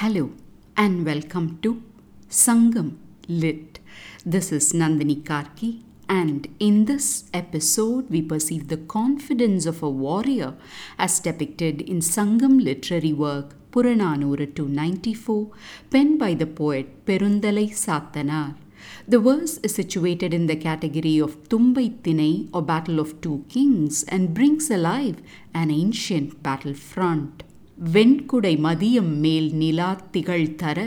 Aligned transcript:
Hello 0.00 0.30
and 0.78 1.04
welcome 1.04 1.58
to 1.60 1.82
Sangam 2.30 2.96
Lit. 3.28 3.80
This 4.24 4.50
is 4.50 4.72
Nandini 4.72 5.16
Karki, 5.22 5.82
and 6.08 6.48
in 6.58 6.86
this 6.86 7.24
episode, 7.34 8.08
we 8.08 8.22
perceive 8.22 8.68
the 8.68 8.78
confidence 8.78 9.66
of 9.66 9.82
a 9.82 9.90
warrior 9.90 10.54
as 10.98 11.20
depicted 11.20 11.82
in 11.82 11.98
Sangam 11.98 12.64
literary 12.64 13.12
work 13.12 13.54
Puranaanooru 13.72 14.54
294, 14.54 15.50
penned 15.90 16.18
by 16.18 16.32
the 16.32 16.46
poet 16.46 17.04
Perunthalai 17.04 17.68
Saathanaar. 17.68 18.54
The 19.06 19.20
verse 19.20 19.58
is 19.58 19.74
situated 19.74 20.32
in 20.32 20.46
the 20.46 20.56
category 20.56 21.18
of 21.18 21.44
Thumbai 21.50 22.00
Thinai 22.00 22.48
or 22.54 22.62
Battle 22.62 23.00
of 23.00 23.20
Two 23.20 23.44
Kings 23.50 24.02
and 24.04 24.32
brings 24.32 24.70
alive 24.70 25.20
an 25.52 25.70
ancient 25.70 26.42
battlefront. 26.42 27.42
வெண்குடை 27.80 28.52
மதியம் 28.60 29.12
மேல் 29.20 29.52
நிலா 29.52 30.00
தர 30.56 30.78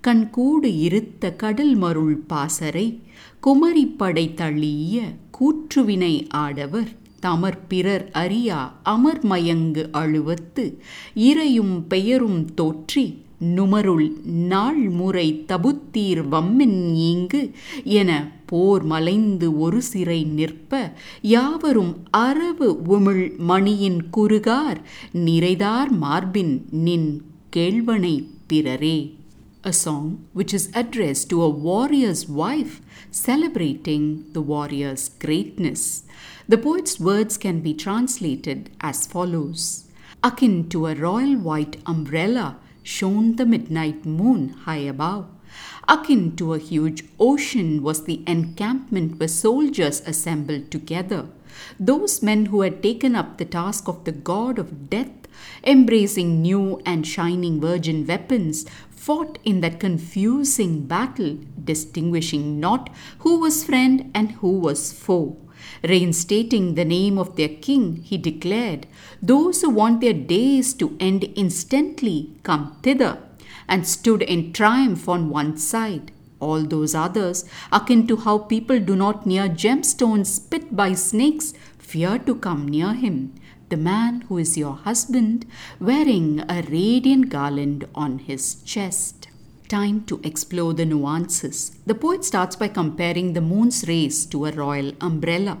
கண்கூடு 0.00 0.70
இருத்த 0.78 1.30
கடல் 1.32 1.76
மருள் 1.76 2.16
பாசறை 2.26 3.00
குமரிப்படை 3.42 4.34
தள்ளிய 4.34 4.96
கூற்றுவினை 5.38 6.26
ஆடவர் 6.28 6.90
தமர் 7.22 7.58
பிறர் 7.68 8.10
அறியா 8.12 8.72
அமர்மயங்கு 8.84 9.90
அழுவத்து 9.92 10.78
இறையும் 11.14 11.86
பெயரும் 11.88 12.44
தோற்றி 12.54 13.24
நுமருள் 13.55 14.07
நாள் 14.51 14.81
முறை 14.99 15.27
தபுத்தீர் 15.51 16.21
வம்மென் 16.33 16.79
ஈங்கு 17.09 17.41
என 17.99 18.11
போர் 18.45 18.83
மலைந்து 18.83 19.47
ஒரு 19.65 19.81
சிறை 19.91 20.19
நிற்ப 20.39 20.81
யாவரும் 21.33 21.93
அரவு 22.23 22.69
உமிழ் 22.95 23.23
மணியின் 23.51 24.01
குறுகார் 24.17 24.81
நிறைதார் 25.27 25.93
மார்பின் 26.03 26.55
நின் 26.87 27.09
கேள்வனை 27.55 28.15
பிறரே 28.49 28.97
a 29.63 29.73
song 29.73 30.25
which 30.33 30.53
is 30.53 30.71
addressed 30.73 31.29
to 31.29 31.41
a 31.41 31.49
warrior's 31.49 32.27
wife, 32.29 32.81
celebrating 33.11 34.25
the 34.31 34.41
warrior's 34.41 35.09
greatness. 35.19 36.03
The 36.49 36.57
poet's 36.57 36.99
words 36.99 37.37
can 37.37 37.59
be 37.59 37.73
translated 37.75 38.69
as 38.81 39.05
follows 39.05 39.85
Akin 40.23 40.69
to 40.69 40.87
a 40.87 40.95
royal 40.95 41.35
white 41.39 41.77
umbrella 41.85 42.57
shone 42.84 43.34
the 43.34 43.44
midnight 43.44 44.06
moon 44.06 44.50
high 44.50 44.84
above. 44.94 45.26
Akin 45.88 46.36
to 46.36 46.54
a 46.54 46.58
huge 46.58 47.04
ocean 47.18 47.82
was 47.82 48.04
the 48.04 48.22
encampment 48.26 49.18
where 49.18 49.28
soldiers 49.28 50.00
assembled 50.06 50.70
together. 50.70 51.26
Those 51.78 52.22
men 52.22 52.46
who 52.46 52.60
had 52.60 52.82
taken 52.82 53.16
up 53.16 53.38
the 53.38 53.44
task 53.44 53.88
of 53.88 54.04
the 54.04 54.12
god 54.12 54.58
of 54.58 54.90
death, 54.90 55.12
embracing 55.64 56.42
new 56.42 56.80
and 56.84 57.06
shining 57.06 57.60
virgin 57.60 58.06
weapons, 58.06 58.66
fought 58.90 59.38
in 59.44 59.60
that 59.60 59.80
confusing 59.80 60.86
battle, 60.86 61.38
distinguishing 61.62 62.58
not 62.58 62.90
who 63.18 63.38
was 63.38 63.64
friend 63.64 64.10
and 64.14 64.32
who 64.32 64.58
was 64.58 64.92
foe. 64.92 65.36
Reinstating 65.82 66.74
the 66.74 66.84
name 66.84 67.18
of 67.18 67.36
their 67.36 67.48
king, 67.48 67.96
he 68.02 68.16
declared, 68.16 68.86
Those 69.22 69.62
who 69.62 69.70
want 69.70 70.00
their 70.00 70.12
days 70.12 70.74
to 70.74 70.96
end 71.00 71.24
instantly 71.36 72.30
come 72.42 72.76
thither, 72.82 73.18
and 73.68 73.86
stood 73.86 74.22
in 74.22 74.52
triumph 74.52 75.08
on 75.08 75.30
one 75.30 75.56
side. 75.56 76.12
All 76.40 76.62
those 76.62 76.94
others, 76.94 77.44
akin 77.72 78.06
to 78.08 78.16
how 78.16 78.38
people 78.38 78.78
do 78.78 78.96
not 78.96 79.26
near 79.26 79.48
gemstones 79.48 80.26
spit 80.26 80.76
by 80.76 80.92
snakes, 80.92 81.54
fear 81.78 82.18
to 82.18 82.34
come 82.34 82.68
near 82.68 82.92
him. 82.92 83.34
The 83.70 83.76
man 83.76 84.22
who 84.22 84.38
is 84.38 84.58
your 84.58 84.74
husband, 84.74 85.46
wearing 85.80 86.40
a 86.48 86.62
radiant 86.62 87.30
garland 87.30 87.86
on 87.94 88.18
his 88.18 88.56
chest. 88.62 89.28
Time 89.68 90.04
to 90.04 90.20
explore 90.22 90.74
the 90.74 90.84
nuances. 90.84 91.76
The 91.86 91.94
poet 91.94 92.22
starts 92.22 92.54
by 92.54 92.68
comparing 92.68 93.32
the 93.32 93.40
moon's 93.40 93.88
rays 93.88 94.26
to 94.26 94.44
a 94.44 94.52
royal 94.52 94.92
umbrella. 95.00 95.56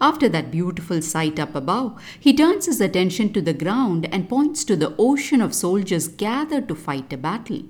After 0.00 0.30
that 0.30 0.50
beautiful 0.50 1.02
sight 1.02 1.38
up 1.38 1.54
above, 1.54 2.02
he 2.18 2.34
turns 2.34 2.66
his 2.66 2.80
attention 2.80 3.32
to 3.34 3.42
the 3.42 3.52
ground 3.52 4.08
and 4.10 4.30
points 4.30 4.64
to 4.64 4.76
the 4.76 4.94
ocean 4.98 5.42
of 5.42 5.54
soldiers 5.54 6.08
gathered 6.08 6.68
to 6.68 6.74
fight 6.74 7.12
a 7.12 7.18
battle. 7.18 7.62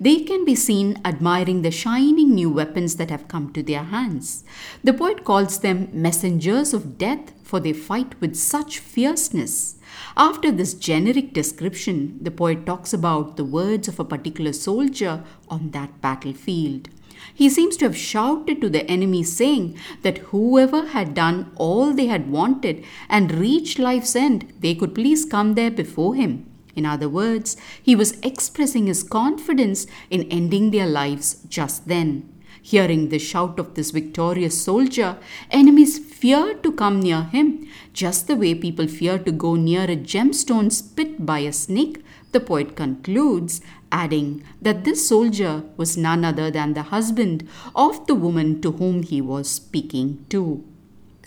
They 0.00 0.20
can 0.20 0.44
be 0.44 0.54
seen 0.54 1.00
admiring 1.04 1.62
the 1.62 1.70
shining 1.70 2.34
new 2.34 2.50
weapons 2.50 2.96
that 2.96 3.10
have 3.10 3.28
come 3.28 3.52
to 3.52 3.62
their 3.62 3.84
hands. 3.84 4.44
The 4.82 4.92
poet 4.92 5.24
calls 5.24 5.58
them 5.58 5.88
messengers 5.92 6.72
of 6.72 6.98
death, 6.98 7.32
for 7.42 7.60
they 7.60 7.72
fight 7.72 8.20
with 8.20 8.36
such 8.36 8.78
fierceness. 8.78 9.76
After 10.16 10.52
this 10.52 10.74
generic 10.74 11.32
description, 11.32 12.18
the 12.22 12.30
poet 12.30 12.64
talks 12.64 12.92
about 12.92 13.36
the 13.36 13.44
words 13.44 13.88
of 13.88 13.98
a 13.98 14.04
particular 14.04 14.52
soldier 14.52 15.24
on 15.48 15.70
that 15.72 16.00
battlefield. 16.00 16.88
He 17.34 17.50
seems 17.50 17.76
to 17.78 17.84
have 17.84 17.96
shouted 17.96 18.60
to 18.60 18.70
the 18.70 18.90
enemy, 18.90 19.22
saying 19.24 19.76
that 20.02 20.18
whoever 20.18 20.86
had 20.86 21.12
done 21.14 21.52
all 21.56 21.92
they 21.92 22.06
had 22.06 22.30
wanted 22.30 22.84
and 23.08 23.32
reached 23.32 23.78
life's 23.78 24.16
end, 24.16 24.52
they 24.60 24.74
could 24.74 24.94
please 24.94 25.24
come 25.24 25.54
there 25.54 25.70
before 25.70 26.14
him. 26.14 26.46
In 26.74 26.86
other 26.86 27.08
words, 27.08 27.56
he 27.82 27.96
was 27.96 28.18
expressing 28.22 28.86
his 28.86 29.02
confidence 29.02 29.86
in 30.10 30.30
ending 30.30 30.70
their 30.70 30.86
lives 30.86 31.42
just 31.48 31.88
then. 31.88 32.28
Hearing 32.62 33.08
the 33.08 33.18
shout 33.18 33.58
of 33.58 33.74
this 33.74 33.90
victorious 33.90 34.62
soldier, 34.62 35.16
enemies 35.50 35.98
feared 35.98 36.62
to 36.62 36.72
come 36.72 37.00
near 37.00 37.22
him, 37.22 37.66
just 37.94 38.26
the 38.26 38.36
way 38.36 38.54
people 38.54 38.86
fear 38.86 39.18
to 39.18 39.32
go 39.32 39.54
near 39.54 39.84
a 39.84 39.96
gemstone 39.96 40.70
spit 40.70 41.24
by 41.24 41.38
a 41.38 41.52
snake. 41.52 42.04
The 42.32 42.40
poet 42.40 42.76
concludes, 42.76 43.62
adding 43.90 44.44
that 44.60 44.84
this 44.84 45.08
soldier 45.08 45.64
was 45.76 45.96
none 45.96 46.24
other 46.24 46.50
than 46.50 46.74
the 46.74 46.84
husband 46.84 47.48
of 47.74 48.06
the 48.06 48.14
woman 48.14 48.60
to 48.60 48.72
whom 48.72 49.02
he 49.02 49.20
was 49.20 49.48
speaking 49.50 50.24
to. 50.28 50.62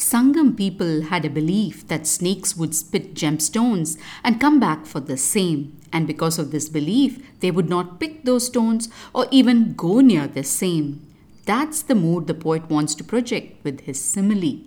Sangam 0.03 0.57
people 0.57 1.03
had 1.03 1.23
a 1.23 1.29
belief 1.29 1.87
that 1.87 2.05
snakes 2.05 2.57
would 2.57 2.75
spit 2.75 3.13
gemstones 3.13 3.97
and 4.21 4.39
come 4.39 4.59
back 4.59 4.85
for 4.85 4.99
the 4.99 5.15
same, 5.15 5.79
and 5.93 6.05
because 6.05 6.37
of 6.37 6.51
this 6.51 6.67
belief, 6.67 7.25
they 7.39 7.49
would 7.49 7.69
not 7.69 8.01
pick 8.01 8.25
those 8.25 8.47
stones 8.47 8.89
or 9.15 9.27
even 9.31 9.73
go 9.75 10.01
near 10.01 10.27
the 10.27 10.43
same. 10.43 11.07
That's 11.45 11.81
the 11.81 11.95
mood 11.95 12.27
the 12.27 12.33
poet 12.33 12.69
wants 12.69 12.95
to 12.95 13.03
project 13.03 13.63
with 13.63 13.81
his 13.81 13.99
simile. 13.99 14.59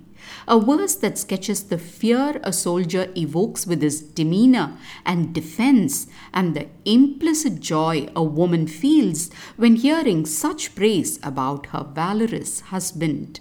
A 0.48 0.58
verse 0.58 0.94
that 0.96 1.18
sketches 1.18 1.64
the 1.64 1.78
fear 1.78 2.40
a 2.42 2.52
soldier 2.52 3.12
evokes 3.14 3.66
with 3.66 3.82
his 3.82 4.00
demeanor 4.00 4.78
and 5.04 5.34
defense, 5.34 6.06
and 6.32 6.56
the 6.56 6.68
implicit 6.86 7.60
joy 7.60 8.08
a 8.16 8.22
woman 8.22 8.66
feels 8.66 9.30
when 9.56 9.76
hearing 9.76 10.24
such 10.24 10.74
praise 10.74 11.20
about 11.22 11.66
her 11.66 11.84
valorous 11.84 12.60
husband. 12.72 13.40